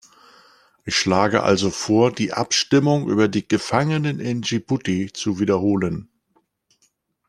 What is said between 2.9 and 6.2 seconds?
über die Gefangenen in Dschibuti zu wiederholen.